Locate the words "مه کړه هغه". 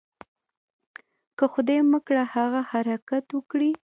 1.91-2.59